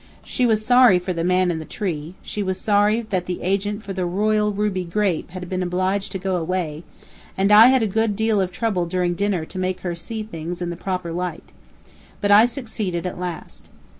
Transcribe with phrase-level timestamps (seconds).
[0.23, 3.83] She was sorry for the man in the tree; she was sorry that the agent
[3.83, 6.83] for the Royal Ruby grape had been obliged to go away;
[7.37, 10.59] and I had a good deal of trouble during dinner to make her see things
[10.59, 11.51] in the proper light.
[12.19, 13.69] But I succeeded at last.